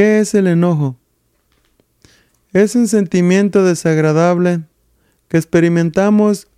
¿Qué 0.00 0.18
es 0.20 0.32
el 0.32 0.46
enojo? 0.46 0.96
Es 2.54 2.74
un 2.74 2.88
sentimiento 2.88 3.62
desagradable 3.62 4.62
que 5.28 5.36
experimentamos 5.36 6.48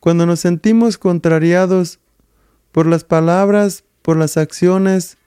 cuando 0.00 0.24
nos 0.24 0.40
sentimos 0.40 0.96
contrariados 0.96 1.98
por 2.72 2.86
las 2.86 3.04
palabras, 3.04 3.84
por 4.00 4.16
las 4.16 4.38
acciones 4.38 5.18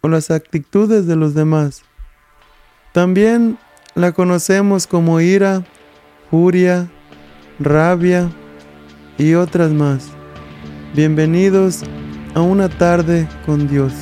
o 0.00 0.08
las 0.08 0.30
actitudes 0.30 1.06
de 1.06 1.16
los 1.16 1.34
demás. 1.34 1.82
También 2.94 3.58
la 3.94 4.12
conocemos 4.12 4.86
como 4.86 5.20
ira, 5.20 5.62
furia, 6.30 6.90
rabia 7.60 8.32
y 9.18 9.34
otras 9.34 9.72
más. 9.72 10.08
Bienvenidos 10.94 11.82
a 12.34 12.40
una 12.40 12.70
tarde 12.70 13.28
con 13.44 13.68
Dios. 13.68 13.92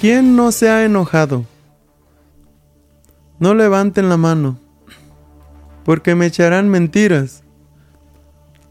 ¿Quién 0.00 0.34
no 0.34 0.50
se 0.50 0.70
ha 0.70 0.86
enojado? 0.86 1.44
No 3.38 3.52
levanten 3.52 4.08
la 4.08 4.16
mano, 4.16 4.58
porque 5.84 6.14
me 6.14 6.24
echarán 6.24 6.70
mentiras. 6.70 7.44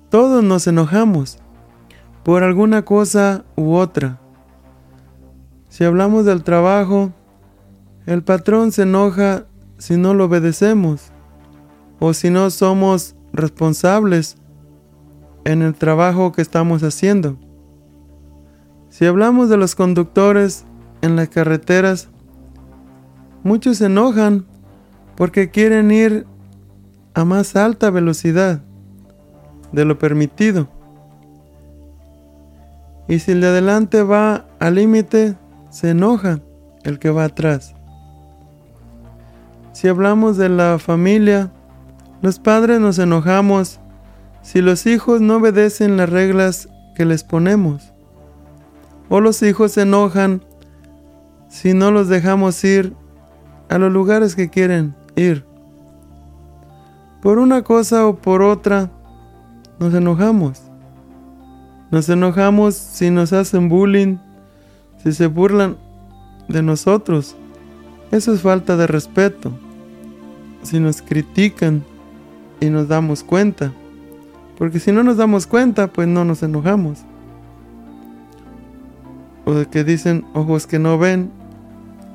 Todos 0.10 0.44
nos 0.44 0.66
enojamos 0.66 1.38
por 2.24 2.42
alguna 2.42 2.84
cosa 2.84 3.46
u 3.56 3.76
otra. 3.76 4.20
Si 5.68 5.84
hablamos 5.84 6.26
del 6.26 6.44
trabajo, 6.44 7.14
el 8.08 8.24
patrón 8.24 8.72
se 8.72 8.82
enoja 8.82 9.46
si 9.78 9.98
no 9.98 10.16
lo 10.16 10.26
obedecemos 10.26 11.12
o 12.00 12.16
si 12.16 12.32
no 12.32 12.50
somos 12.50 13.16
responsables 13.34 14.36
en 15.46 15.62
el 15.62 15.76
trabajo 15.76 16.32
que 16.32 16.42
estamos 16.42 16.82
haciendo. 16.82 17.38
Si 18.90 19.06
hablamos 19.06 19.48
de 19.50 19.58
los 19.58 19.76
conductores, 19.76 20.66
en 21.02 21.16
las 21.16 21.30
carreteras, 21.30 22.10
muchos 23.44 23.78
se 23.78 23.86
enojan 23.86 24.46
porque 25.16 25.50
quieren 25.50 25.92
ir 25.92 26.26
a 27.14 27.26
más 27.26 27.56
alta 27.56 27.90
velocidad 27.90 28.62
de 29.72 29.86
lo 29.86 30.00
permitido. 30.00 30.68
Y 33.08 33.20
si 33.20 33.32
el 33.32 33.42
de 33.42 33.48
adelante 33.48 34.04
va 34.04 34.46
al 34.60 34.76
límite, 34.76 35.36
se 35.70 35.92
enoja 35.92 36.40
el 36.84 37.00
que 37.00 37.10
va 37.10 37.26
atrás. 37.26 37.76
Si 39.74 39.88
hablamos 39.88 40.38
de 40.38 40.50
la 40.50 40.78
familia, 40.80 41.52
los 42.22 42.40
padres 42.40 42.80
nos 42.80 43.00
enojamos 43.00 43.80
si 44.42 44.62
los 44.62 44.86
hijos 44.86 45.22
no 45.22 45.38
obedecen 45.38 45.98
las 45.98 46.10
reglas 46.10 46.70
que 46.96 47.06
les 47.06 47.24
ponemos. 47.24 47.94
O 49.10 49.22
los 49.22 49.42
hijos 49.42 49.74
se 49.74 49.82
enojan 49.82 50.44
si 51.50 51.74
no 51.74 51.92
los 51.92 52.08
dejamos 52.08 52.64
ir 52.64 52.94
a 53.68 53.78
los 53.78 53.92
lugares 53.92 54.36
que 54.36 54.50
quieren 54.50 54.96
ir. 55.16 55.44
Por 57.22 57.40
una 57.40 57.64
cosa 57.64 58.08
o 58.08 58.16
por 58.16 58.42
otra, 58.42 58.90
nos 59.80 59.94
enojamos. 59.94 60.62
Nos 61.92 62.08
enojamos 62.08 62.76
si 62.76 63.10
nos 63.10 63.34
hacen 63.34 63.68
bullying, 63.68 64.18
si 65.04 65.12
se 65.12 65.28
burlan 65.28 65.76
de 66.48 66.62
nosotros. 66.62 67.36
Eso 68.12 68.34
es 68.34 68.42
falta 68.42 68.78
de 68.78 68.88
respeto. 68.88 69.52
Si 70.64 70.80
nos 70.80 71.02
critican 71.02 71.84
y 72.60 72.70
nos 72.70 72.88
damos 72.88 73.24
cuenta. 73.24 73.74
Porque 74.58 74.80
si 74.80 74.92
no 74.92 75.04
nos 75.04 75.18
damos 75.18 75.48
cuenta, 75.48 75.88
pues 75.88 76.08
no 76.08 76.26
nos 76.26 76.44
enojamos. 76.44 77.00
O 79.46 79.54
de 79.54 79.66
que 79.66 79.84
dicen 79.84 80.26
ojos 80.34 80.68
que 80.68 80.80
no 80.80 80.98
ven 80.98 81.32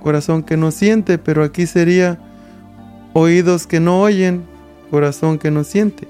corazón 0.04 0.42
que 0.42 0.58
no 0.58 0.70
siente, 0.70 1.16
pero 1.16 1.42
aquí 1.42 1.66
sería 1.66 2.18
oídos 3.14 3.66
que 3.66 3.80
no 3.80 4.02
oyen, 4.02 4.44
corazón 4.90 5.38
que 5.38 5.50
no 5.50 5.64
siente. 5.64 6.06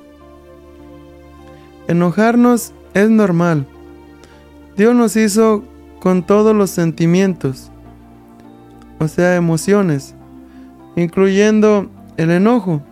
Enojarnos 1.86 2.72
es 2.92 3.08
normal. 3.08 3.68
Dios 4.76 4.96
nos 4.96 5.14
hizo 5.14 5.62
con 6.00 6.26
todos 6.26 6.56
los 6.56 6.70
sentimientos, 6.70 7.70
o 8.98 9.06
sea, 9.06 9.36
emociones, 9.36 10.16
incluyendo 10.96 11.88
el 12.16 12.32
enojo. 12.32 12.82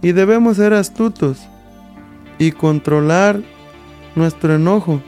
Y 0.00 0.12
debemos 0.12 0.58
ser 0.58 0.74
astutos 0.74 1.40
y 2.38 2.52
controlar 2.52 3.42
nuestro 4.14 4.54
enojo, 4.54 5.00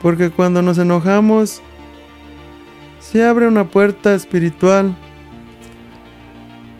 porque 0.00 0.30
cuando 0.30 0.62
nos 0.62 0.78
enojamos 0.78 1.60
se 3.10 3.24
abre 3.24 3.46
una 3.46 3.70
puerta 3.70 4.14
espiritual 4.14 4.96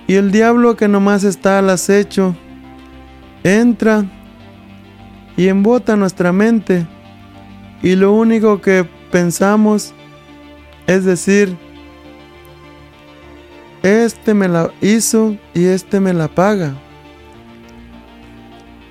y 0.09 0.15
el 0.15 0.33
diablo 0.33 0.77
que 0.77 0.89
nomás 0.89 1.23
está 1.23 1.61
al 1.61 1.71
acecho 1.71 2.35
entra 3.45 4.05
y 5.37 5.47
embota 5.47 5.95
nuestra 5.95 6.33
mente 6.33 6.85
y 7.81 7.95
lo 7.95 8.13
único 8.13 8.61
que 8.61 8.85
pensamos 9.13 9.95
es 10.89 11.05
decir, 11.05 11.57
este 13.85 14.35
me 14.35 14.49
la 14.49 14.73
hizo 14.81 15.37
y 15.55 15.67
este 15.67 16.01
me 16.01 16.13
la 16.13 16.27
paga. 16.27 16.75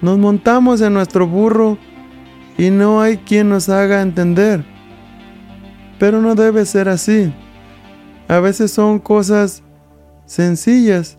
Nos 0.02 0.18
montamos 0.18 0.80
en 0.80 0.94
nuestro 0.94 1.28
burro 1.28 1.78
y 2.58 2.70
no 2.70 3.02
hay 3.02 3.18
quien 3.18 3.50
nos 3.50 3.68
haga 3.68 4.02
entender. 4.02 4.75
Pero 6.00 6.22
no 6.22 6.36
debe 6.36 6.66
ser 6.66 6.90
así. 6.90 7.34
A 8.28 8.40
veces 8.40 8.72
son 8.72 9.00
cosas 9.00 9.64
sencillas 10.26 11.18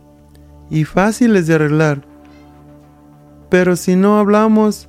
y 0.71 0.85
fáciles 0.85 1.47
de 1.47 1.55
arreglar. 1.55 2.03
Pero 3.49 3.77
si 3.77 3.97
no 3.97 4.19
hablamos, 4.19 4.89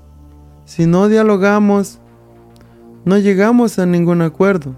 si 0.66 0.86
no 0.86 1.08
dialogamos, 1.08 2.00
no 3.06 3.18
llegamos 3.18 3.80
a 3.80 3.86
ningún 3.86 4.22
acuerdo. 4.22 4.76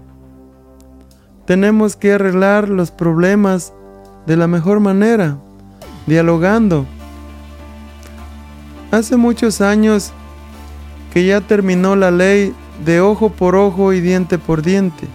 Tenemos 1.46 1.96
que 1.96 2.12
arreglar 2.12 2.68
los 2.68 2.90
problemas 2.90 3.72
de 4.26 4.36
la 4.36 4.46
mejor 4.46 4.78
manera, 4.78 5.38
dialogando. 6.06 6.86
Hace 8.92 9.16
muchos 9.16 9.60
años 9.60 10.12
que 11.12 11.26
ya 11.26 11.40
terminó 11.40 11.96
la 11.96 12.10
ley 12.10 12.54
de 12.84 13.00
ojo 13.00 13.30
por 13.30 13.56
ojo 13.56 13.92
y 13.92 14.00
diente 14.00 14.38
por 14.38 14.62
diente. 14.62 15.06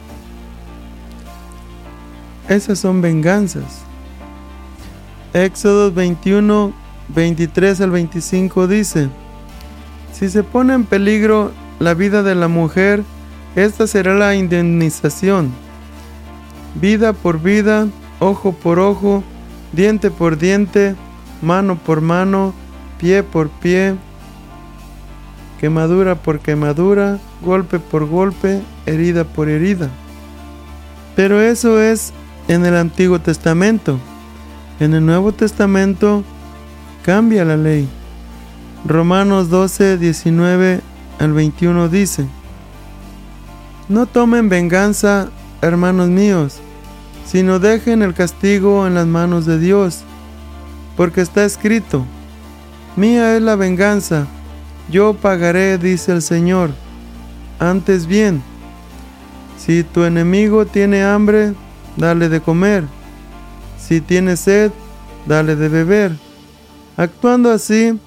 Esas 2.47 2.79
son 2.79 3.01
venganzas. 3.01 3.83
Éxodo 5.33 5.91
21, 5.91 6.71
23 7.09 7.81
al 7.81 7.91
25 7.91 8.67
dice, 8.67 9.09
Si 10.13 10.29
se 10.29 10.43
pone 10.43 10.73
en 10.73 10.85
peligro 10.85 11.51
la 11.79 11.93
vida 11.93 12.23
de 12.23 12.35
la 12.35 12.47
mujer, 12.47 13.03
esta 13.55 13.87
será 13.87 14.13
la 14.13 14.35
indemnización. 14.35 15.51
Vida 16.75 17.13
por 17.13 17.41
vida, 17.41 17.87
ojo 18.19 18.53
por 18.53 18.79
ojo, 18.79 19.23
diente 19.71 20.11
por 20.11 20.37
diente, 20.37 20.95
mano 21.41 21.77
por 21.77 22.01
mano, 22.01 22.53
pie 22.99 23.23
por 23.23 23.49
pie, 23.49 23.95
quemadura 25.59 26.15
por 26.15 26.39
quemadura, 26.39 27.19
golpe 27.45 27.79
por 27.79 28.05
golpe, 28.05 28.61
herida 28.85 29.23
por 29.23 29.47
herida. 29.47 29.89
Pero 31.15 31.39
eso 31.39 31.79
es 31.79 32.11
en 32.49 32.65
el 32.65 32.75
Antiguo 32.75 33.19
Testamento. 33.19 33.97
En 34.81 34.93
el 34.93 35.05
Nuevo 35.05 35.31
Testamento 35.31 36.25
cambia 37.05 37.45
la 37.45 37.55
ley. 37.55 37.87
Romanos 38.85 39.49
12, 39.49 39.97
19 39.97 40.81
al 41.19 41.33
21 41.33 41.87
dice, 41.87 42.27
No 43.87 44.05
tomen 44.05 44.49
venganza, 44.49 45.29
hermanos 45.61 46.09
míos, 46.09 46.57
sino 47.25 47.59
dejen 47.59 48.01
el 48.01 48.13
castigo 48.13 48.85
en 48.85 48.93
las 48.93 49.07
manos 49.07 49.45
de 49.45 49.57
Dios, 49.57 50.03
porque 50.97 51.21
está 51.21 51.45
escrito, 51.45 52.05
Mía 52.95 53.35
es 53.35 53.41
la 53.41 53.55
venganza, 53.55 54.27
yo 54.89 55.15
pagaré, 55.15 55.77
dice 55.77 56.11
el 56.11 56.21
Señor. 56.21 56.84
Antes 57.59 58.05
bien, 58.05 58.41
si 59.57 59.83
tu 59.83 60.03
enemigo 60.03 60.65
tiene 60.65 61.03
hambre, 61.03 61.53
dale 61.97 62.29
de 62.29 62.41
comer. 62.41 62.83
Si 63.77 64.01
tiene 64.01 64.35
sed, 64.35 64.71
dale 65.25 65.55
de 65.55 65.69
beber. 65.69 66.11
Actuando 66.97 67.51
así, 67.51 67.99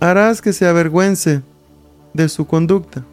harás 0.00 0.40
que 0.40 0.52
se 0.52 0.66
avergüence 0.66 1.42
de 2.14 2.28
su 2.28 2.46
conducta. 2.46 3.04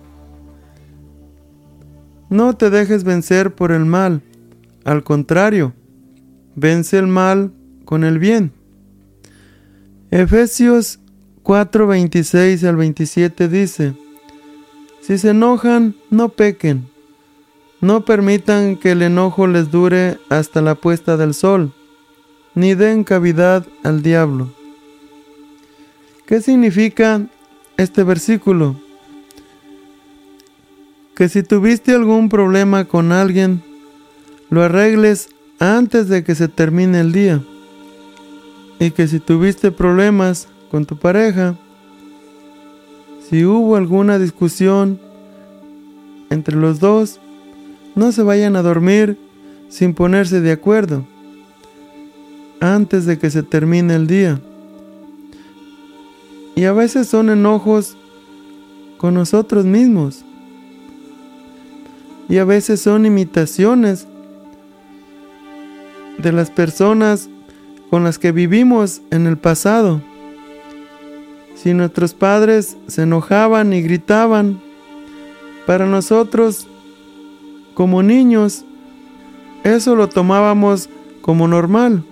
No 2.30 2.56
te 2.56 2.70
dejes 2.70 3.04
vencer 3.04 3.54
por 3.54 3.72
el 3.72 3.86
mal, 3.86 4.22
al 4.84 5.04
contrario, 5.04 5.74
vence 6.56 6.98
el 6.98 7.08
mal 7.08 7.52
con 7.86 8.04
el 8.04 8.20
bien. 8.20 8.52
Efesios 10.12 11.00
4, 11.44 11.88
26 11.88 12.64
al 12.64 12.76
27 12.76 13.48
dice, 13.48 13.94
Si 15.06 15.20
se 15.20 15.30
enojan, 15.30 15.94
no 16.10 16.30
pequen, 16.30 16.88
no 17.80 18.06
permitan 18.06 18.76
que 18.76 18.94
el 18.94 19.04
enojo 19.04 19.46
les 19.46 19.70
dure 19.70 20.18
hasta 20.30 20.64
la 20.64 20.74
puesta 20.74 21.16
del 21.16 21.36
sol, 21.36 21.74
ni 22.56 22.74
den 22.74 23.04
cavidad 23.04 23.68
al 23.84 24.02
diablo. 24.02 24.50
¿Qué 26.26 26.42
significa 26.42 27.22
este 27.78 28.04
versículo? 28.04 28.78
Que 31.16 31.30
si 31.30 31.44
tuviste 31.44 31.94
algún 31.94 32.28
problema 32.28 32.86
con 32.86 33.12
alguien, 33.12 33.62
lo 34.50 34.64
arregles 34.64 35.30
antes 35.60 36.10
de 36.10 36.24
que 36.24 36.34
se 36.34 36.48
termine 36.48 37.02
el 37.02 37.12
día. 37.12 37.44
Y 38.80 38.90
que 38.90 39.08
si 39.08 39.20
tuviste 39.20 39.70
problemas 39.70 40.48
con 40.72 40.88
tu 40.88 40.98
pareja, 40.98 41.56
si 43.30 43.44
hubo 43.44 43.76
alguna 43.76 44.20
discusión 44.20 45.00
entre 46.30 46.56
los 46.56 46.80
dos, 46.80 47.20
no 47.96 48.12
se 48.12 48.22
vayan 48.22 48.56
a 48.56 48.62
dormir 48.62 49.18
sin 49.70 49.94
ponerse 49.94 50.42
de 50.42 50.52
acuerdo 50.52 51.06
antes 52.60 53.06
de 53.06 53.18
que 53.18 53.30
se 53.30 53.42
termine 53.42 53.96
el 53.96 54.08
día. 54.08 54.40
Y 56.56 56.66
a 56.66 56.74
veces 56.74 57.08
son 57.08 57.30
enojos 57.30 57.98
con 58.98 59.14
nosotros 59.14 59.66
mismos. 59.66 60.24
Y 62.30 62.38
a 62.38 62.46
veces 62.46 62.82
son 62.82 63.06
imitaciones 63.06 64.08
de 66.18 66.32
las 66.32 66.50
personas 66.50 67.30
con 67.90 68.04
las 68.04 68.18
que 68.18 68.32
vivimos 68.32 69.02
en 69.12 69.28
el 69.28 69.38
pasado. 69.38 70.02
Si 71.66 71.74
nuestros 71.74 72.14
padres 72.14 72.78
se 72.86 73.02
enojaban 73.02 73.74
y 73.74 73.82
gritaban, 73.82 74.62
para 75.66 75.88
nosotros 75.88 76.68
como 77.74 78.04
niños, 78.04 78.66
eso 79.64 79.96
lo 79.96 80.08
tomábamos 80.08 80.92
como 81.24 81.48
normal. 81.48 82.04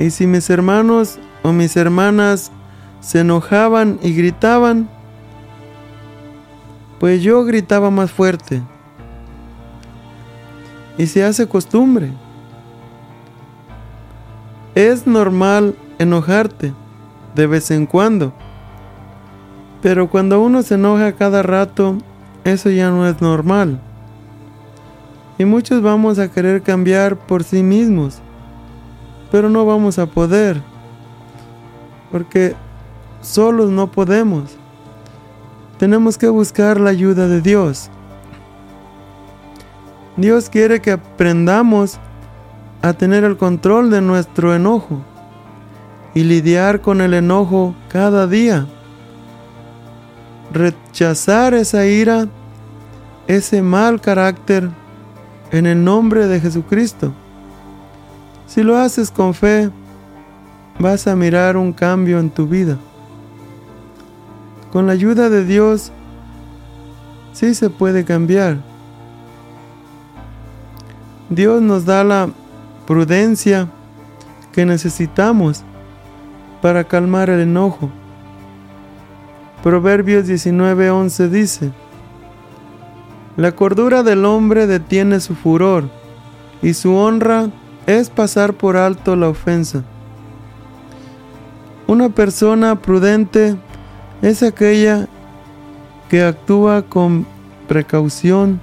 Y 0.00 0.10
si 0.10 0.26
mis 0.26 0.50
hermanos 0.50 1.20
o 1.44 1.52
mis 1.52 1.76
hermanas 1.76 2.50
se 2.98 3.20
enojaban 3.20 4.00
y 4.02 4.12
gritaban, 4.12 4.88
pues 6.98 7.22
yo 7.22 7.44
gritaba 7.44 7.92
más 7.92 8.10
fuerte. 8.10 8.60
Y 10.98 11.06
se 11.06 11.22
hace 11.22 11.46
costumbre. 11.46 12.10
Es 14.74 15.06
normal 15.06 15.76
enojarte 16.00 16.74
de 17.34 17.46
vez 17.46 17.70
en 17.70 17.86
cuando. 17.86 18.32
Pero 19.82 20.08
cuando 20.08 20.40
uno 20.40 20.62
se 20.62 20.74
enoja 20.74 21.12
cada 21.12 21.42
rato, 21.42 21.98
eso 22.44 22.70
ya 22.70 22.90
no 22.90 23.06
es 23.06 23.20
normal. 23.20 23.80
Y 25.38 25.44
muchos 25.44 25.82
vamos 25.82 26.18
a 26.18 26.30
querer 26.30 26.62
cambiar 26.62 27.16
por 27.16 27.44
sí 27.44 27.62
mismos, 27.62 28.18
pero 29.30 29.50
no 29.50 29.66
vamos 29.66 29.98
a 29.98 30.06
poder. 30.06 30.62
Porque 32.10 32.54
solos 33.20 33.70
no 33.70 33.90
podemos. 33.90 34.56
Tenemos 35.78 36.16
que 36.16 36.28
buscar 36.28 36.80
la 36.80 36.90
ayuda 36.90 37.26
de 37.26 37.40
Dios. 37.40 37.90
Dios 40.16 40.48
quiere 40.48 40.80
que 40.80 40.92
aprendamos 40.92 41.98
a 42.80 42.92
tener 42.92 43.24
el 43.24 43.36
control 43.36 43.90
de 43.90 44.00
nuestro 44.00 44.54
enojo 44.54 45.00
y 46.14 46.22
lidiar 46.22 46.80
con 46.80 47.00
el 47.00 47.12
enojo 47.12 47.74
cada 47.88 48.26
día. 48.26 48.66
Rechazar 50.52 51.54
esa 51.54 51.86
ira, 51.86 52.28
ese 53.26 53.60
mal 53.62 54.00
carácter 54.00 54.70
en 55.50 55.66
el 55.66 55.82
nombre 55.82 56.28
de 56.28 56.40
Jesucristo. 56.40 57.12
Si 58.46 58.62
lo 58.62 58.78
haces 58.78 59.10
con 59.10 59.34
fe, 59.34 59.70
vas 60.78 61.06
a 61.08 61.16
mirar 61.16 61.56
un 61.56 61.72
cambio 61.72 62.20
en 62.20 62.30
tu 62.30 62.46
vida. 62.46 62.78
Con 64.72 64.86
la 64.86 64.92
ayuda 64.92 65.28
de 65.30 65.44
Dios, 65.44 65.90
sí 67.32 67.54
se 67.54 67.70
puede 67.70 68.04
cambiar. 68.04 68.58
Dios 71.30 71.60
nos 71.62 71.84
da 71.84 72.04
la 72.04 72.28
prudencia 72.86 73.68
que 74.52 74.64
necesitamos 74.64 75.64
para 76.64 76.84
calmar 76.84 77.28
el 77.28 77.40
enojo. 77.40 77.90
Proverbios 79.62 80.26
19:11 80.26 81.28
dice, 81.28 81.72
La 83.36 83.52
cordura 83.52 84.02
del 84.02 84.24
hombre 84.24 84.66
detiene 84.66 85.20
su 85.20 85.34
furor, 85.34 85.90
y 86.62 86.72
su 86.72 86.94
honra 86.94 87.50
es 87.86 88.08
pasar 88.08 88.54
por 88.54 88.78
alto 88.78 89.14
la 89.14 89.28
ofensa. 89.28 89.84
Una 91.86 92.08
persona 92.08 92.80
prudente 92.80 93.56
es 94.22 94.42
aquella 94.42 95.06
que 96.08 96.22
actúa 96.22 96.80
con 96.80 97.26
precaución 97.68 98.58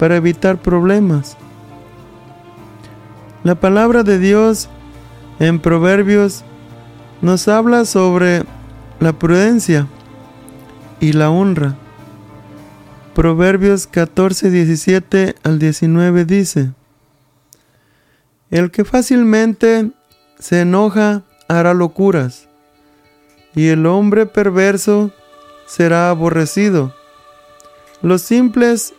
para 0.00 0.16
evitar 0.16 0.56
problemas. 0.56 1.36
La 3.44 3.54
palabra 3.54 4.02
de 4.02 4.18
Dios 4.18 4.68
en 5.38 5.60
Proverbios 5.60 6.44
nos 7.22 7.48
habla 7.48 7.84
sobre 7.84 8.44
la 8.98 9.12
prudencia 9.12 9.86
y 11.00 11.12
la 11.12 11.30
honra. 11.30 11.76
Proverbios 13.14 13.86
14, 13.86 14.50
17 14.50 15.34
al 15.42 15.58
19 15.58 16.24
dice, 16.24 16.72
El 18.50 18.70
que 18.70 18.84
fácilmente 18.84 19.90
se 20.38 20.62
enoja 20.62 21.22
hará 21.48 21.74
locuras 21.74 22.48
y 23.54 23.68
el 23.68 23.84
hombre 23.86 24.26
perverso 24.26 25.12
será 25.66 26.10
aborrecido. 26.10 26.94
Los 28.00 28.22
simples 28.22 28.94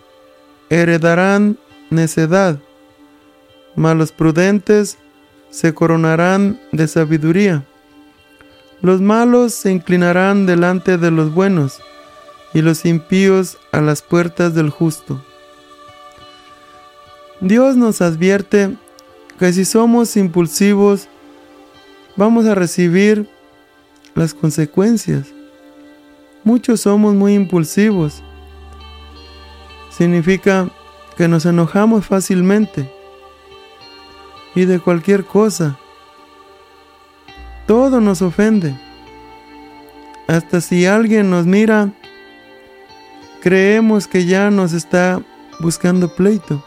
heredarán 0.70 1.58
necedad, 1.90 2.60
mas 3.76 3.96
los 3.96 4.12
prudentes 4.12 4.98
se 5.50 5.74
coronarán 5.74 6.60
de 6.72 6.88
sabiduría. 6.88 7.66
Los 8.82 9.02
malos 9.02 9.54
se 9.54 9.72
inclinarán 9.72 10.46
delante 10.46 10.98
de 10.98 11.12
los 11.12 11.34
buenos, 11.34 11.80
y 12.54 12.62
los 12.62 12.86
impíos 12.86 13.58
a 13.72 13.82
las 13.82 14.02
puertas 14.02 14.54
del 14.54 14.70
justo. 14.70 15.24
Dios 17.40 17.76
nos 17.76 18.02
advierte 18.02 18.76
que 19.40 19.54
si 19.54 19.66
somos 19.66 20.16
impulsivos, 20.18 21.08
vamos 22.16 22.46
a 22.46 22.56
recibir 22.56 23.30
las 24.14 24.34
consecuencias. 24.34 25.28
Muchos 26.44 26.82
somos 26.82 27.16
muy 27.16 27.34
impulsivos. 27.34 28.22
Significa 29.90 30.70
que 31.18 31.28
nos 31.28 31.46
enojamos 31.46 32.06
fácilmente 32.06 32.92
y 34.56 34.66
de 34.66 34.80
cualquier 34.80 35.26
cosa. 35.26 35.78
Todo 37.72 38.02
nos 38.02 38.22
ofende. 38.22 38.76
Hasta 40.28 40.60
si 40.60 40.86
alguien 40.86 41.30
nos 41.30 41.46
mira, 41.46 41.90
creemos 43.42 44.10
que 44.10 44.26
ya 44.26 44.52
nos 44.52 44.74
está 44.74 45.22
buscando 45.62 46.14
pleito. 46.14 46.62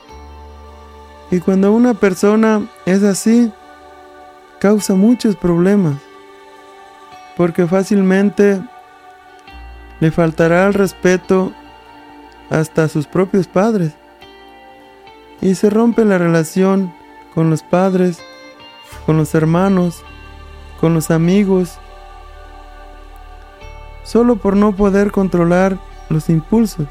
Y 1.30 1.40
cuando 1.40 1.74
una 1.74 1.92
persona 1.92 2.66
es 2.86 3.02
así, 3.02 3.52
causa 4.60 4.94
muchos 4.94 5.36
problemas 5.36 5.96
porque 7.36 7.66
fácilmente 7.66 8.62
le 10.00 10.10
faltará 10.10 10.66
el 10.68 10.72
respeto 10.72 11.52
hasta 12.48 12.84
a 12.84 12.88
sus 12.88 13.06
propios 13.06 13.46
padres. 13.46 13.92
Y 15.42 15.54
se 15.54 15.68
rompe 15.68 16.06
la 16.06 16.16
relación 16.16 16.94
con 17.34 17.50
los 17.50 17.62
padres, 17.62 18.20
con 19.04 19.18
los 19.18 19.34
hermanos, 19.34 20.02
con 20.80 20.94
los 20.94 21.10
amigos, 21.10 21.78
solo 24.02 24.36
por 24.36 24.56
no 24.56 24.72
poder 24.74 25.10
controlar 25.10 25.78
los 26.08 26.28
impulsos. 26.28 26.86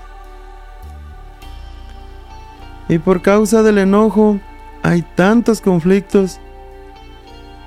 Y 2.90 3.00
por 3.00 3.22
causa 3.22 3.64
del 3.64 3.78
enojo 3.78 4.40
hay 4.82 5.02
tantos 5.02 5.62
conflictos, 5.62 6.40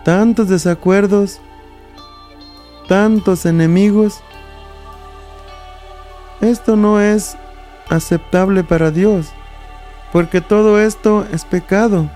tantos 0.05 0.49
desacuerdos, 0.49 1.41
tantos 2.89 3.47
enemigos, 3.47 4.23
esto 6.41 6.77
no 6.77 7.01
es 7.01 7.37
aceptable 7.89 8.63
para 8.63 8.91
Dios, 8.91 9.29
porque 10.13 10.41
todo 10.41 10.79
esto 10.79 11.27
es 11.33 11.45
pecado. 11.45 12.11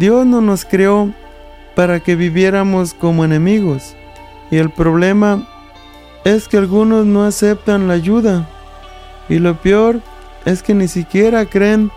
Dios 0.00 0.24
no 0.24 0.40
nos 0.40 0.64
creó 0.64 1.12
para 1.76 2.00
que 2.00 2.16
viviéramos 2.16 2.94
como 2.94 3.22
enemigos, 3.22 3.94
y 4.50 4.56
el 4.56 4.70
problema 4.70 5.46
es 6.24 6.48
que 6.48 6.56
algunos 6.56 7.04
no 7.04 7.26
aceptan 7.26 7.86
la 7.86 7.92
ayuda, 7.92 8.48
y 9.28 9.38
lo 9.40 9.60
peor 9.60 10.00
es 10.46 10.62
que 10.62 10.72
ni 10.72 10.88
siquiera 10.88 11.44
creen 11.44 11.90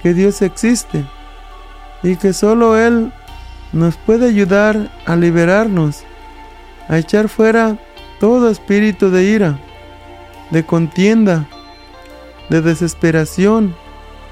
que 0.00 0.14
Dios 0.14 0.42
existe, 0.42 1.04
y 2.04 2.14
que 2.14 2.32
solo 2.32 2.78
Él 2.78 3.12
nos 3.72 3.96
puede 3.96 4.28
ayudar 4.28 4.92
a 5.04 5.16
liberarnos, 5.16 6.04
a 6.88 6.98
echar 6.98 7.28
fuera 7.28 7.76
todo 8.20 8.48
espíritu 8.48 9.10
de 9.10 9.24
ira, 9.24 9.58
de 10.52 10.64
contienda, 10.64 11.48
de 12.48 12.60
desesperación 12.60 13.74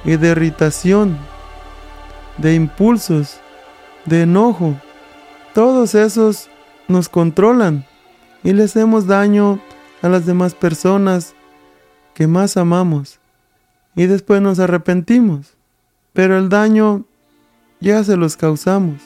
y 0.05 0.15
de 0.15 0.29
irritación, 0.29 1.19
de 2.39 2.55
impulsos, 2.55 3.39
de 4.05 4.23
enojo. 4.23 4.75
Todos 5.55 5.95
esos 5.95 6.49
nos 6.89 7.09
controlan 7.09 7.85
y 8.43 8.53
les 8.53 8.71
hacemos 8.71 9.07
daño 9.07 9.61
a 10.03 10.09
las 10.09 10.27
demás 10.27 10.55
personas 10.55 11.35
que 12.15 12.27
más 12.27 12.57
amamos 12.57 13.21
y 13.95 14.07
después 14.07 14.41
nos 14.41 14.59
arrepentimos, 14.59 15.55
pero 16.13 16.39
el 16.39 16.49
daño 16.49 17.05
ya 17.81 18.03
se 18.05 18.17
los 18.17 18.37
causamos. 18.37 19.03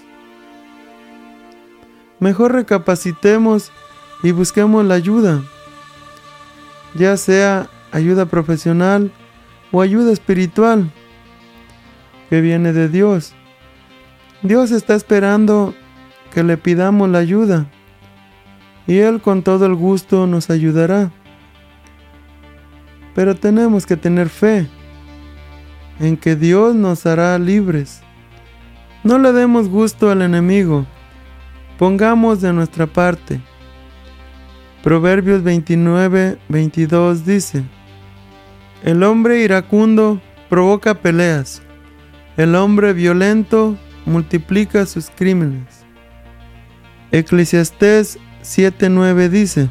Mejor 2.19 2.53
recapacitemos 2.53 3.71
y 4.23 4.33
busquemos 4.33 4.85
la 4.85 4.95
ayuda, 4.95 5.43
ya 6.95 7.17
sea 7.17 7.69
ayuda 7.93 8.27
profesional 8.27 9.13
o 9.73 9.83
ayuda 9.83 10.13
espiritual 10.13 10.91
que 12.31 12.41
viene 12.41 12.73
de 12.73 12.89
Dios. 12.89 13.35
Dios 14.43 14.71
está 14.71 14.95
esperando 14.95 15.75
que 16.33 16.43
le 16.43 16.57
pidamos 16.57 17.09
la 17.09 17.19
ayuda 17.19 17.67
y 18.87 18.99
Él 18.99 19.21
con 19.21 19.43
todo 19.43 19.67
el 19.67 19.75
gusto 19.75 20.27
nos 20.27 20.51
ayudará. 20.51 21.11
Pero 23.15 23.35
tenemos 23.35 23.87
que 23.87 23.97
tener 23.97 24.29
fe 24.29 24.69
en 25.99 26.17
que 26.17 26.37
Dios 26.37 26.75
nos 26.75 27.07
hará 27.07 27.39
libres. 27.39 28.03
No 29.03 29.19
le 29.19 29.33
demos 29.33 29.69
gusto 29.69 30.11
al 30.11 30.23
enemigo, 30.23 30.87
pongamos 31.79 32.41
de 32.41 32.53
nuestra 32.53 32.87
parte. 32.87 33.41
Proverbios 34.83 35.43
29, 35.43 36.39
22 36.49 37.25
dice, 37.25 37.65
El 38.85 39.03
hombre 39.03 39.41
iracundo 39.41 40.21
provoca 40.49 40.95
peleas, 40.95 41.63
el 42.37 42.55
hombre 42.55 42.93
violento 42.93 43.77
multiplica 44.05 44.87
sus 44.87 45.11
crímenes. 45.11 45.85
Eclesiastés 47.13 48.19
7:9 48.43 49.29
dice, 49.29 49.71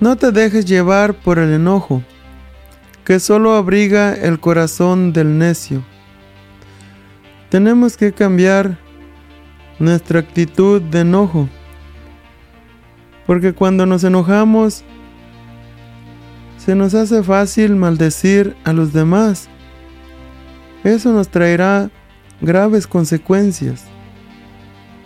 No 0.00 0.16
te 0.16 0.32
dejes 0.32 0.64
llevar 0.64 1.14
por 1.14 1.38
el 1.38 1.52
enojo, 1.52 2.02
que 3.04 3.20
solo 3.20 3.54
abriga 3.54 4.14
el 4.14 4.40
corazón 4.40 5.12
del 5.12 5.38
necio. 5.38 5.84
Tenemos 7.48 7.96
que 7.96 8.12
cambiar 8.12 8.78
nuestra 9.78 10.20
actitud 10.20 10.80
de 10.80 11.00
enojo 11.00 11.48
porque 13.30 13.52
cuando 13.52 13.86
nos 13.86 14.02
enojamos, 14.02 14.82
se 16.58 16.74
nos 16.74 16.94
hace 16.94 17.22
fácil 17.22 17.76
maldecir 17.76 18.56
a 18.64 18.72
los 18.72 18.92
demás. 18.92 19.48
Eso 20.84 21.12
nos 21.12 21.28
traerá 21.28 21.90
graves 22.40 22.86
consecuencias. 22.86 23.84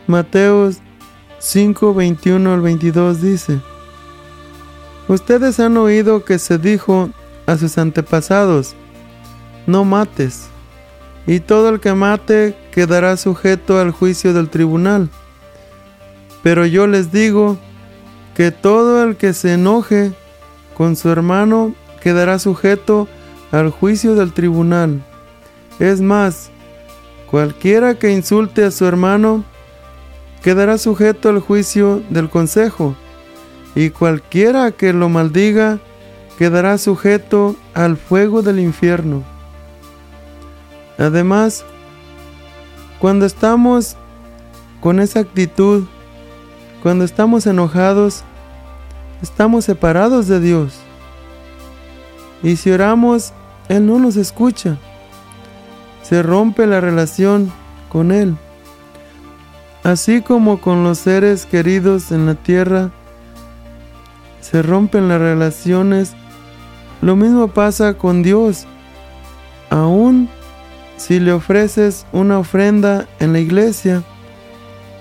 Mateos 0.07 0.79
5, 1.39 1.95
21 1.95 2.53
al 2.53 2.61
22 2.61 3.21
dice, 3.21 3.61
Ustedes 5.09 5.61
han 5.61 5.77
oído 5.77 6.25
que 6.25 6.39
se 6.39 6.59
dijo 6.59 7.11
a 7.47 7.57
sus 7.57 7.77
antepasados, 7.77 8.75
no 9.67 9.85
mates, 9.85 10.47
y 11.27 11.41
todo 11.41 11.69
el 11.71 11.81
que 11.81 11.95
mate 11.95 12.57
quedará 12.71 13.17
sujeto 13.17 13.79
al 13.79 13.91
juicio 13.91 14.33
del 14.33 14.49
tribunal. 14.49 15.11
Pero 16.43 16.67
yo 16.67 16.87
les 16.87 17.13
digo, 17.13 17.59
que 18.35 18.51
todo 18.51 19.05
el 19.05 19.17
que 19.17 19.33
se 19.33 19.55
enoje 19.55 20.13
con 20.77 20.97
su 20.97 21.09
hermano 21.09 21.75
quedará 22.03 22.39
sujeto 22.39 23.09
al 23.53 23.71
juicio 23.71 24.17
del 24.17 24.33
tribunal. 24.33 25.05
Es 25.79 26.01
más, 26.01 26.51
cualquiera 27.31 27.99
que 27.99 28.13
insulte 28.13 28.65
a 28.65 28.71
su 28.71 28.87
hermano 28.87 29.45
quedará 30.43 30.79
sujeto 30.79 31.29
al 31.29 31.41
juicio 31.41 32.03
del 32.11 32.29
consejo, 32.29 32.95
y 33.75 33.91
cualquiera 33.91 34.71
que 34.73 34.93
lo 34.93 35.09
maldiga 35.09 35.79
quedará 36.39 36.79
sujeto 36.79 37.57
al 37.75 37.97
fuego 37.97 38.43
del 38.43 38.61
infierno. 38.61 39.23
Además, 40.99 41.65
cuando 43.01 43.27
estamos 43.27 43.97
con 44.81 45.01
esa 45.01 45.21
actitud 45.21 45.85
cuando 46.85 47.07
estamos 47.07 47.47
enojados, 47.47 48.25
estamos 49.23 49.65
separados 49.65 50.29
de 50.29 50.39
Dios. 50.39 50.75
Y 52.43 52.57
si 52.57 52.71
oramos, 52.71 53.33
Él 53.71 53.87
no 53.87 53.99
nos 53.99 54.17
escucha. 54.17 54.77
Se 56.05 56.23
rompe 56.23 56.67
la 56.67 56.81
relación 56.81 57.51
con 57.89 58.13
Él. 58.13 58.37
Así 59.83 60.23
como 60.23 60.61
con 60.61 60.85
los 60.85 60.99
seres 60.99 61.47
queridos 61.47 62.13
en 62.13 62.27
la 62.27 62.35
tierra, 62.35 62.91
se 64.41 64.63
rompen 64.63 65.09
las 65.09 65.21
relaciones, 65.21 66.13
lo 67.03 67.17
mismo 67.17 67.49
pasa 67.49 67.95
con 67.95 68.23
Dios. 68.23 68.67
Aún 69.71 70.29
si 70.97 71.19
le 71.19 71.33
ofreces 71.33 72.07
una 72.13 72.39
ofrenda 72.39 73.09
en 73.19 73.33
la 73.33 73.41
iglesia, 73.41 74.03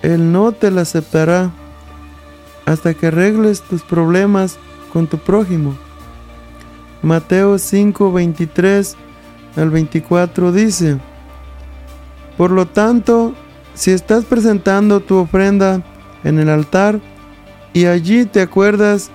Él 0.01 0.31
no 0.31 0.51
te 0.51 0.71
la 0.71 0.81
aceptará 0.81 1.51
hasta 2.65 2.93
que 2.93 3.07
arregles 3.07 3.61
tus 3.61 3.83
problemas 3.83 4.57
con 4.91 5.07
tu 5.07 5.17
prójimo. 5.17 5.75
Mateo 7.01 7.57
5, 7.57 8.11
23 8.11 8.97
al 9.55 9.69
24 9.69 10.51
dice, 10.51 10.97
Por 12.37 12.51
lo 12.51 12.67
tanto, 12.67 13.33
si 13.73 13.91
estás 13.91 14.25
presentando 14.25 14.99
tu 14.99 15.15
ofrenda 15.15 15.81
en 16.23 16.39
el 16.39 16.49
altar 16.49 16.99
y 17.73 17.85
allí 17.85 18.25
te 18.25 18.41
acuerdas 18.41 19.09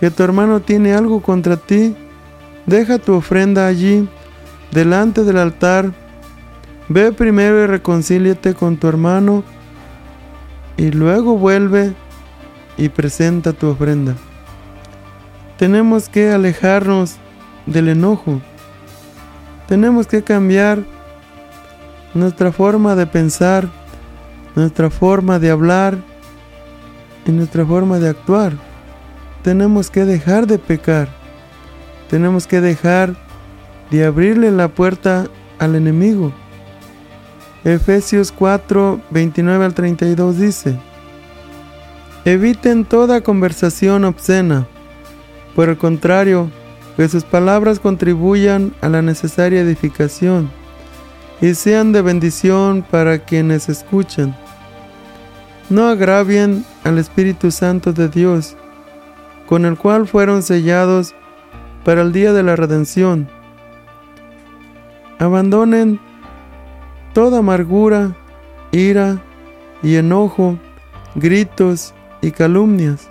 que 0.00 0.10
tu 0.10 0.22
hermano 0.22 0.60
tiene 0.60 0.94
algo 0.94 1.22
contra 1.22 1.56
ti, 1.56 1.94
deja 2.66 2.98
tu 2.98 3.14
ofrenda 3.14 3.66
allí, 3.66 4.08
delante 4.72 5.24
del 5.24 5.38
altar, 5.38 5.92
ve 6.88 7.12
primero 7.12 7.64
y 7.64 7.66
reconcíliate 7.66 8.54
con 8.54 8.76
tu 8.76 8.88
hermano 8.88 9.42
y 10.76 10.90
luego 10.90 11.38
vuelve 11.38 11.94
y 12.76 12.88
presenta 12.90 13.52
tu 13.52 13.68
ofrenda. 13.68 14.14
Tenemos 15.58 16.08
que 16.10 16.30
alejarnos 16.30 17.16
del 17.64 17.88
enojo. 17.88 18.40
Tenemos 19.68 20.06
que 20.06 20.22
cambiar 20.22 20.84
nuestra 22.14 22.52
forma 22.52 22.94
de 22.94 23.06
pensar, 23.06 23.68
nuestra 24.54 24.90
forma 24.90 25.38
de 25.38 25.50
hablar 25.50 25.98
y 27.26 27.32
nuestra 27.32 27.66
forma 27.66 27.98
de 27.98 28.08
actuar. 28.08 28.52
Tenemos 29.42 29.90
que 29.90 30.04
dejar 30.04 30.46
de 30.46 30.58
pecar. 30.58 31.08
Tenemos 32.08 32.46
que 32.46 32.60
dejar 32.60 33.16
de 33.90 34.04
abrirle 34.04 34.50
la 34.50 34.68
puerta 34.68 35.26
al 35.58 35.74
enemigo. 35.74 36.32
Efesios 37.64 38.30
4, 38.30 39.00
29 39.10 39.64
al 39.64 39.74
32 39.74 40.38
dice, 40.38 40.78
Eviten 42.24 42.84
toda 42.84 43.20
conversación 43.22 44.04
obscena. 44.04 44.66
Por 45.56 45.68
el 45.68 45.76
contrario, 45.76 46.50
que 46.96 47.08
sus 47.08 47.24
palabras 47.24 47.78
contribuyan 47.78 48.72
a 48.80 48.88
la 48.88 49.02
necesaria 49.02 49.60
edificación 49.60 50.50
y 51.40 51.54
sean 51.54 51.92
de 51.92 52.00
bendición 52.02 52.84
para 52.90 53.18
quienes 53.18 53.68
escuchan. 53.68 54.34
No 55.68 55.88
agravien 55.88 56.64
al 56.84 56.98
Espíritu 56.98 57.50
Santo 57.50 57.92
de 57.92 58.08
Dios, 58.08 58.56
con 59.46 59.66
el 59.66 59.76
cual 59.76 60.06
fueron 60.06 60.42
sellados 60.42 61.14
para 61.84 62.02
el 62.02 62.12
día 62.12 62.32
de 62.32 62.42
la 62.42 62.56
redención. 62.56 63.28
Abandonen 65.18 66.00
toda 67.12 67.38
amargura, 67.38 68.16
ira 68.72 69.22
y 69.82 69.96
enojo, 69.96 70.58
gritos 71.14 71.94
y 72.22 72.30
calumnias, 72.30 73.08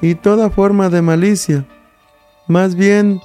y 0.00 0.14
toda 0.14 0.50
forma 0.50 0.88
de 0.88 1.02
malicia. 1.02 1.64
Más 2.46 2.74
bien, 2.74 3.20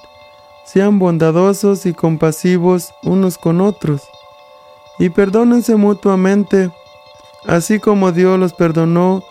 sean 0.65 0.99
bondadosos 0.99 1.85
y 1.85 1.93
compasivos 1.93 2.93
unos 3.03 3.37
con 3.37 3.61
otros, 3.61 4.03
y 4.99 5.09
perdónense 5.09 5.75
mutuamente, 5.75 6.71
así 7.45 7.79
como 7.79 8.11
Dios 8.11 8.39
los 8.39 8.53
perdonó 8.53 9.23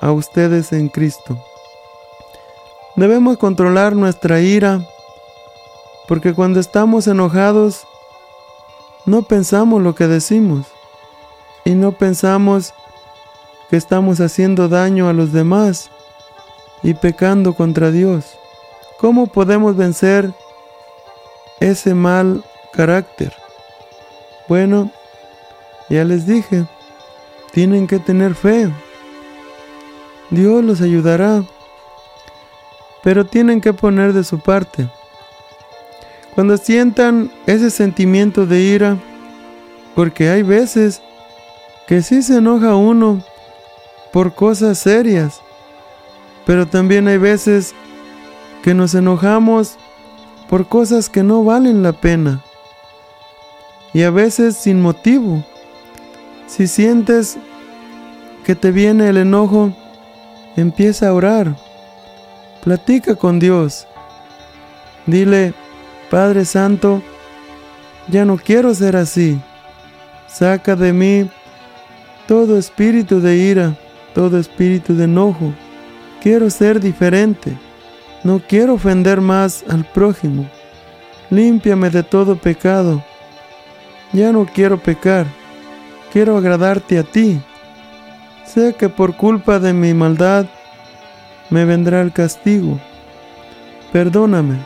a 0.00 0.12
ustedes 0.12 0.72
en 0.72 0.88
Cristo. 0.88 1.38
Debemos 2.96 3.38
controlar 3.38 3.94
nuestra 3.94 4.40
ira, 4.40 4.86
porque 6.08 6.34
cuando 6.34 6.60
estamos 6.60 7.06
enojados, 7.06 7.86
no 9.06 9.22
pensamos 9.22 9.82
lo 9.82 9.94
que 9.94 10.08
decimos 10.08 10.66
y 11.64 11.74
no 11.74 11.92
pensamos 11.92 12.74
que 13.70 13.76
estamos 13.76 14.20
haciendo 14.20 14.68
daño 14.68 15.08
a 15.08 15.12
los 15.12 15.32
demás 15.32 15.90
y 16.82 16.94
pecando 16.94 17.54
contra 17.54 17.90
Dios. 17.90 18.36
¿Cómo 18.98 19.26
podemos 19.26 19.76
vencer 19.76 20.32
ese 21.60 21.94
mal 21.94 22.42
carácter? 22.72 23.34
Bueno, 24.48 24.90
ya 25.90 26.02
les 26.04 26.26
dije, 26.26 26.64
tienen 27.52 27.86
que 27.86 27.98
tener 27.98 28.34
fe. 28.34 28.70
Dios 30.30 30.64
los 30.64 30.80
ayudará, 30.80 31.44
pero 33.02 33.26
tienen 33.26 33.60
que 33.60 33.74
poner 33.74 34.14
de 34.14 34.24
su 34.24 34.40
parte. 34.40 34.88
Cuando 36.34 36.56
sientan 36.56 37.30
ese 37.46 37.70
sentimiento 37.70 38.46
de 38.46 38.60
ira, 38.60 38.96
porque 39.94 40.30
hay 40.30 40.42
veces 40.42 41.02
que 41.86 42.02
sí 42.02 42.22
se 42.22 42.38
enoja 42.38 42.74
uno 42.76 43.22
por 44.10 44.34
cosas 44.34 44.78
serias, 44.78 45.40
pero 46.46 46.66
también 46.66 47.08
hay 47.08 47.18
veces 47.18 47.74
que 48.66 48.74
nos 48.74 48.96
enojamos 48.96 49.76
por 50.48 50.66
cosas 50.66 51.08
que 51.08 51.22
no 51.22 51.44
valen 51.44 51.84
la 51.84 51.92
pena 51.92 52.42
y 53.94 54.02
a 54.02 54.10
veces 54.10 54.56
sin 54.56 54.82
motivo. 54.82 55.44
Si 56.48 56.66
sientes 56.66 57.38
que 58.44 58.56
te 58.56 58.72
viene 58.72 59.08
el 59.08 59.18
enojo, 59.18 59.72
empieza 60.56 61.06
a 61.06 61.12
orar, 61.12 61.54
platica 62.64 63.14
con 63.14 63.38
Dios, 63.38 63.86
dile, 65.06 65.54
Padre 66.10 66.44
Santo, 66.44 67.02
ya 68.08 68.24
no 68.24 68.36
quiero 68.36 68.74
ser 68.74 68.96
así. 68.96 69.40
Saca 70.26 70.74
de 70.74 70.92
mí 70.92 71.30
todo 72.26 72.58
espíritu 72.58 73.20
de 73.20 73.36
ira, 73.36 73.76
todo 74.12 74.40
espíritu 74.40 74.96
de 74.96 75.04
enojo. 75.04 75.54
Quiero 76.20 76.50
ser 76.50 76.80
diferente. 76.80 77.56
No 78.26 78.40
quiero 78.40 78.74
ofender 78.74 79.20
más 79.20 79.64
al 79.68 79.84
prójimo. 79.84 80.50
Límpiame 81.30 81.90
de 81.90 82.02
todo 82.02 82.34
pecado. 82.34 83.00
Ya 84.12 84.32
no 84.32 84.46
quiero 84.46 84.78
pecar. 84.78 85.26
Quiero 86.12 86.36
agradarte 86.36 86.98
a 86.98 87.04
ti. 87.04 87.40
Sé 88.44 88.74
que 88.74 88.88
por 88.88 89.16
culpa 89.16 89.60
de 89.60 89.72
mi 89.72 89.94
maldad 89.94 90.46
me 91.50 91.64
vendrá 91.64 92.00
el 92.00 92.12
castigo. 92.12 92.80
Perdóname 93.92 94.56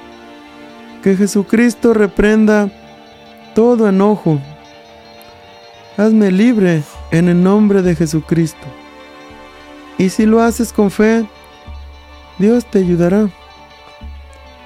que 1.02 1.14
Jesucristo 1.14 1.92
reprenda 1.92 2.70
todo 3.54 3.90
enojo. 3.90 4.40
Hazme 5.98 6.32
libre 6.32 6.82
en 7.10 7.28
el 7.28 7.42
nombre 7.42 7.82
de 7.82 7.94
Jesucristo. 7.94 8.66
Y 9.98 10.08
si 10.08 10.24
lo 10.24 10.40
haces 10.40 10.72
con 10.72 10.90
fe, 10.90 11.26
Dios 12.38 12.64
te 12.64 12.78
ayudará. 12.78 13.28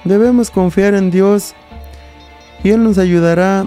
Debemos 0.05 0.51
confiar 0.51 0.93
en 0.93 1.09
Dios 1.09 1.55
y 2.63 2.69
Él 2.69 2.83
nos 2.83 2.99
ayudará 2.99 3.65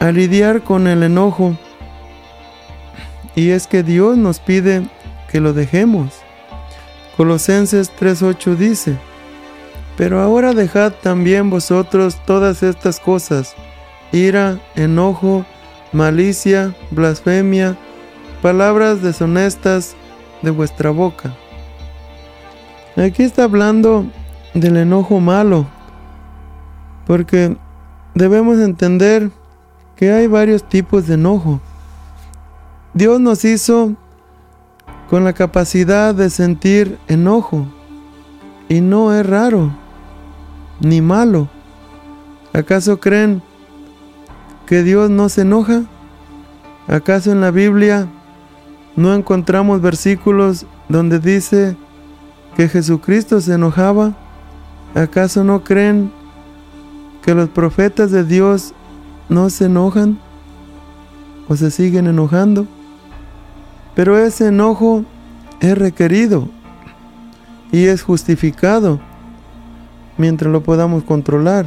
a 0.00 0.10
lidiar 0.10 0.62
con 0.62 0.86
el 0.86 1.02
enojo. 1.02 1.56
Y 3.36 3.50
es 3.50 3.66
que 3.66 3.82
Dios 3.82 4.16
nos 4.16 4.40
pide 4.40 4.86
que 5.30 5.40
lo 5.40 5.52
dejemos. 5.52 6.14
Colosenses 7.16 7.92
3.8 7.92 8.56
dice, 8.56 8.96
pero 9.96 10.20
ahora 10.20 10.54
dejad 10.54 10.92
también 10.92 11.50
vosotros 11.50 12.16
todas 12.26 12.62
estas 12.62 12.98
cosas, 12.98 13.54
ira, 14.12 14.58
enojo, 14.74 15.44
malicia, 15.92 16.74
blasfemia, 16.90 17.76
palabras 18.42 19.02
deshonestas 19.02 19.94
de 20.42 20.50
vuestra 20.50 20.90
boca. 20.90 21.34
Aquí 22.96 23.22
está 23.22 23.44
hablando 23.44 24.06
del 24.54 24.76
enojo 24.76 25.20
malo, 25.20 25.66
porque 27.06 27.56
debemos 28.14 28.58
entender 28.58 29.30
que 29.96 30.12
hay 30.12 30.26
varios 30.26 30.62
tipos 30.68 31.06
de 31.06 31.14
enojo. 31.14 31.60
Dios 32.94 33.20
nos 33.20 33.44
hizo 33.44 33.94
con 35.10 35.24
la 35.24 35.32
capacidad 35.32 36.14
de 36.14 36.30
sentir 36.30 36.98
enojo, 37.08 37.66
y 38.68 38.80
no 38.80 39.12
es 39.12 39.26
raro 39.26 39.72
ni 40.80 41.00
malo. 41.00 41.48
¿Acaso 42.52 43.00
creen 43.00 43.42
que 44.66 44.82
Dios 44.82 45.10
no 45.10 45.28
se 45.28 45.42
enoja? 45.42 45.82
¿Acaso 46.86 47.32
en 47.32 47.40
la 47.40 47.50
Biblia 47.50 48.06
no 48.96 49.14
encontramos 49.14 49.80
versículos 49.80 50.66
donde 50.88 51.18
dice 51.18 51.76
que 52.56 52.68
Jesucristo 52.68 53.40
se 53.40 53.54
enojaba? 53.54 54.14
¿Acaso 54.94 55.42
no 55.42 55.64
creen 55.64 56.12
que 57.22 57.34
los 57.34 57.48
profetas 57.48 58.12
de 58.12 58.24
Dios 58.24 58.74
no 59.28 59.50
se 59.50 59.64
enojan 59.64 60.18
o 61.48 61.56
se 61.56 61.72
siguen 61.72 62.06
enojando? 62.06 62.66
Pero 63.96 64.18
ese 64.18 64.48
enojo 64.48 65.04
es 65.60 65.76
requerido 65.76 66.48
y 67.72 67.86
es 67.86 68.02
justificado 68.02 69.00
mientras 70.16 70.52
lo 70.52 70.62
podamos 70.62 71.02
controlar, 71.02 71.66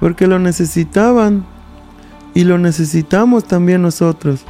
porque 0.00 0.26
lo 0.26 0.40
necesitaban 0.40 1.44
y 2.34 2.42
lo 2.42 2.58
necesitamos 2.58 3.44
también 3.44 3.82
nosotros, 3.82 4.44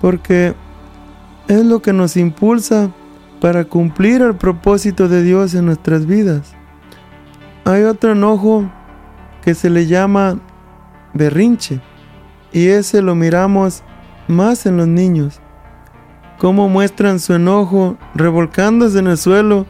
porque 0.00 0.54
es 1.46 1.64
lo 1.64 1.82
que 1.82 1.92
nos 1.92 2.16
impulsa 2.16 2.90
para 3.40 3.64
cumplir 3.64 4.22
el 4.22 4.34
propósito 4.34 5.08
de 5.08 5.22
Dios 5.22 5.54
en 5.54 5.66
nuestras 5.66 6.06
vidas. 6.06 6.54
Hay 7.64 7.82
otro 7.82 8.12
enojo 8.12 8.70
que 9.42 9.54
se 9.54 9.70
le 9.70 9.86
llama 9.86 10.38
berrinche 11.14 11.80
y 12.52 12.68
ese 12.68 13.02
lo 13.02 13.14
miramos 13.14 13.82
más 14.28 14.66
en 14.66 14.76
los 14.76 14.86
niños. 14.86 15.40
Cómo 16.38 16.68
muestran 16.68 17.20
su 17.20 17.34
enojo 17.34 17.96
revolcándose 18.14 18.98
en 18.98 19.08
el 19.08 19.18
suelo 19.18 19.66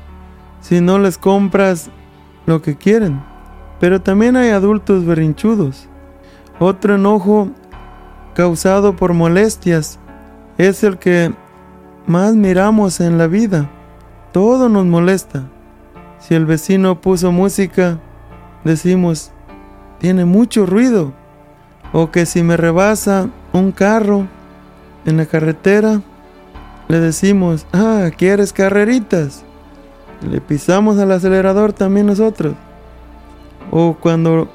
si 0.60 0.80
no 0.80 0.98
les 0.98 1.18
compras 1.18 1.90
lo 2.46 2.62
que 2.62 2.76
quieren. 2.76 3.22
Pero 3.80 4.00
también 4.00 4.36
hay 4.36 4.50
adultos 4.50 5.04
berrinchudos. 5.04 5.88
Otro 6.58 6.94
enojo 6.94 7.50
causado 8.34 8.94
por 8.94 9.14
molestias 9.14 9.98
es 10.58 10.84
el 10.84 10.98
que 10.98 11.32
más 12.06 12.34
miramos 12.34 13.00
en 13.00 13.18
la 13.18 13.26
vida. 13.26 13.70
Todo 14.32 14.68
nos 14.68 14.84
molesta. 14.84 15.44
Si 16.20 16.34
el 16.34 16.46
vecino 16.46 17.00
puso 17.00 17.32
música, 17.32 17.98
decimos, 18.62 19.32
tiene 19.98 20.24
mucho 20.24 20.66
ruido. 20.66 21.12
O 21.92 22.10
que 22.10 22.26
si 22.26 22.42
me 22.42 22.56
rebasa 22.56 23.28
un 23.52 23.72
carro 23.72 24.26
en 25.06 25.16
la 25.16 25.26
carretera, 25.26 26.02
le 26.88 27.00
decimos, 27.00 27.66
ah, 27.72 28.10
¿quieres 28.16 28.52
carreritas? 28.52 29.42
Le 30.28 30.40
pisamos 30.40 30.98
al 30.98 31.10
acelerador 31.12 31.72
también 31.72 32.06
nosotros. 32.06 32.54
O 33.70 33.94
cuando 33.94 34.48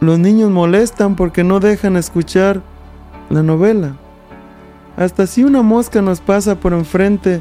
los 0.00 0.18
niños 0.18 0.50
molestan 0.50 1.16
porque 1.16 1.44
no 1.44 1.60
dejan 1.60 1.96
escuchar 1.96 2.62
la 3.28 3.42
novela. 3.42 3.96
Hasta 4.96 5.26
si 5.26 5.42
una 5.44 5.62
mosca 5.62 6.02
nos 6.02 6.20
pasa 6.20 6.54
por 6.56 6.72
enfrente, 6.72 7.40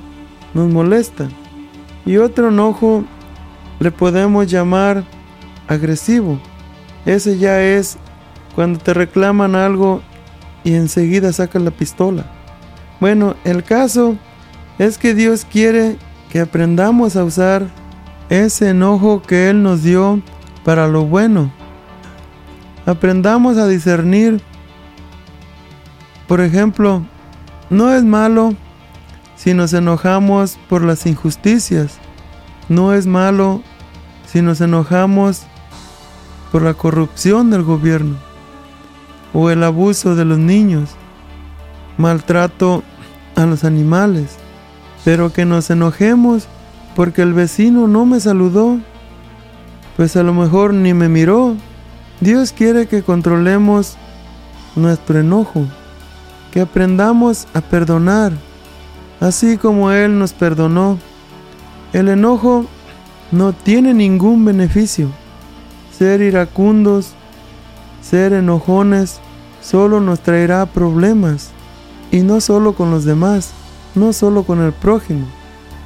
nos 0.54 0.72
molesta. 0.72 1.28
Y 2.06 2.18
otro 2.18 2.50
enojo 2.50 3.04
le 3.82 3.92
podemos 3.92 4.46
llamar 4.46 5.04
agresivo. 5.68 6.40
Ese 7.06 7.40
ya 7.40 7.62
es 7.62 7.98
cuando 8.54 8.78
te 8.78 8.94
reclaman 8.94 9.56
algo 9.56 10.04
y 10.64 10.76
enseguida 10.76 11.34
sacan 11.34 11.66
la 11.66 11.72
pistola. 11.72 12.26
Bueno, 13.00 13.36
el 13.44 13.64
caso 13.64 14.18
es 14.78 15.00
que 15.00 15.16
Dios 15.16 15.46
quiere 15.52 15.98
que 16.30 16.42
aprendamos 16.42 17.16
a 17.16 17.24
usar 17.24 17.66
ese 18.30 18.70
enojo 18.70 19.24
que 19.24 19.50
Él 19.50 19.64
nos 19.64 19.82
dio 19.82 20.22
para 20.64 20.88
lo 20.88 21.06
bueno. 21.06 21.52
Aprendamos 22.86 23.58
a 23.58 23.68
discernir, 23.68 24.42
por 26.28 26.40
ejemplo, 26.40 27.04
No 27.72 27.92
es 27.94 28.04
malo 28.04 28.54
si 29.38 29.54
nos 29.54 29.74
enojamos 29.74 30.60
por 30.70 30.84
las 30.84 31.06
injusticias. 31.06 31.98
No 32.70 32.94
es 32.94 33.08
malo 33.08 33.64
si 34.32 34.42
nos 34.42 34.62
enojamos 34.62 35.42
por 36.52 36.62
la 36.62 36.74
corrupción 36.74 37.52
del 37.52 37.64
gobierno 37.64 38.16
o 39.34 39.50
el 39.50 39.62
abuso 39.64 40.16
de 40.16 40.24
los 40.24 40.38
niños, 40.38 40.92
maltrato 41.98 42.82
a 43.36 43.46
los 43.46 43.66
animales, 43.66 44.38
pero 45.04 45.34
que 45.34 45.44
nos 45.44 45.70
enojemos 45.70 46.48
porque 46.96 47.22
el 47.24 47.34
vecino 47.34 47.88
no 47.88 48.06
me 48.06 48.22
saludó, 48.22 48.80
pues 49.98 50.16
a 50.16 50.24
lo 50.24 50.34
mejor 50.34 50.74
ni 50.74 50.94
me 50.94 51.10
miró. 51.10 51.56
Dios 52.22 52.54
quiere 52.54 52.88
que 52.88 53.04
controlemos 53.04 53.98
nuestro 54.78 55.20
enojo, 55.20 55.66
que 56.52 56.62
aprendamos 56.62 57.48
a 57.54 57.60
perdonar, 57.60 58.32
así 59.20 59.58
como 59.58 59.92
Él 59.92 60.18
nos 60.18 60.32
perdonó. 60.32 61.00
El 61.92 62.08
enojo 62.08 62.68
no 63.32 63.54
tiene 63.54 63.94
ningún 63.94 64.44
beneficio. 64.44 65.10
Ser 65.98 66.22
iracundos, 66.22 67.14
ser 68.02 68.34
enojones, 68.34 69.20
solo 69.62 70.00
nos 70.00 70.20
traerá 70.20 70.66
problemas. 70.66 71.52
Y 72.12 72.22
no 72.22 72.42
solo 72.42 72.74
con 72.74 72.92
los 72.92 73.06
demás, 73.06 73.52
no 73.96 74.12
solo 74.12 74.44
con 74.44 74.62
el 74.62 74.74
prójimo, 74.74 75.26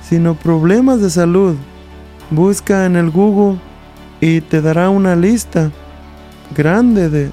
sino 0.07 0.33
problemas 0.33 1.01
de 1.01 1.09
salud. 1.09 1.55
Busca 2.31 2.85
en 2.85 2.95
el 2.95 3.11
Google 3.11 3.59
y 4.21 4.41
te 4.41 4.61
dará 4.61 4.89
una 4.89 5.15
lista 5.15 5.71
grande 6.55 7.09
de, 7.09 7.31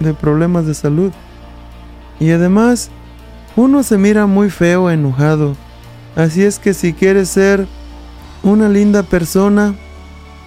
de 0.00 0.14
problemas 0.14 0.66
de 0.66 0.74
salud. 0.74 1.12
Y 2.20 2.30
además, 2.30 2.90
uno 3.56 3.82
se 3.82 3.96
mira 3.96 4.26
muy 4.26 4.50
feo 4.50 4.90
enojado. 4.90 5.56
Así 6.14 6.42
es 6.42 6.58
que 6.58 6.74
si 6.74 6.92
quieres 6.92 7.30
ser 7.30 7.66
una 8.42 8.68
linda 8.68 9.02
persona, 9.02 9.74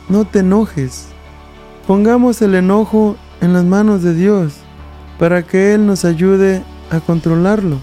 no 0.09 0.25
te 0.25 0.39
enojes. 0.39 1.07
Pongamos 1.87 2.41
el 2.41 2.55
enojo 2.55 3.15
en 3.41 3.53
las 3.53 3.63
manos 3.63 4.03
de 4.03 4.13
Dios 4.13 4.53
para 5.19 5.43
que 5.43 5.73
Él 5.73 5.85
nos 5.85 6.05
ayude 6.05 6.63
a 6.89 6.99
controlarlo. 6.99 7.77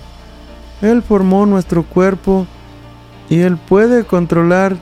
Él 0.81 1.03
formó 1.03 1.47
nuestro 1.47 1.85
cuerpo 1.85 2.47
y 3.31 3.41
Él 3.41 3.57
puede 3.57 4.05
controlar 4.05 4.77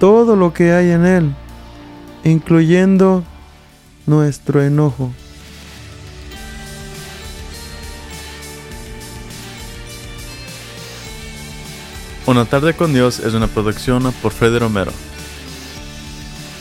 todo 0.00 0.36
lo 0.36 0.52
que 0.52 0.72
hay 0.72 0.90
en 0.90 1.06
Él, 1.06 1.34
incluyendo 2.24 3.22
nuestro 4.06 4.62
enojo. 4.62 5.12
Una 12.26 12.44
tarde 12.44 12.74
con 12.74 12.92
Dios 12.92 13.20
es 13.20 13.34
una 13.34 13.46
producción 13.46 14.12
por 14.20 14.32
Freddy 14.32 14.58
Romero. 14.58 14.90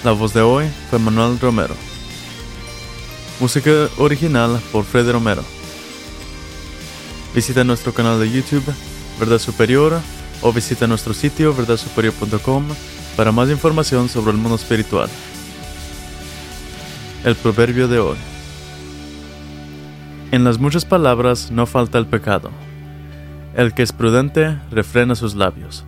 La 0.03 0.11
voz 0.11 0.31
de 0.31 0.41
hoy 0.41 0.65
fue 0.91 0.99
Manuel 0.99 1.39
Romero. 1.39 1.73
Música 3.39 3.89
original 3.97 4.61
por 4.71 4.85
Freddy 4.85 5.11
Romero. 5.11 5.43
Visita 7.33 7.63
nuestro 7.63 7.95
canal 7.95 8.19
de 8.19 8.29
YouTube, 8.29 8.63
Verdad 9.19 9.39
Superior, 9.39 9.99
o 10.43 10.53
visita 10.53 10.85
nuestro 10.85 11.15
sitio 11.15 11.51
verdadsuperior.com 11.55 12.67
para 13.17 13.31
más 13.31 13.49
información 13.49 14.07
sobre 14.07 14.33
el 14.33 14.37
mundo 14.37 14.57
espiritual. 14.57 15.09
El 17.23 17.35
proverbio 17.35 17.87
de 17.87 17.97
hoy. 17.97 18.17
En 20.31 20.43
las 20.43 20.59
muchas 20.59 20.85
palabras 20.85 21.49
no 21.49 21.65
falta 21.65 21.97
el 21.97 22.05
pecado 22.05 22.51
el 23.55 23.73
que 23.73 23.83
es 23.83 23.93
prudente 23.93 24.59
refrena 24.69 25.15
sus 25.15 25.35
labios. 25.35 25.85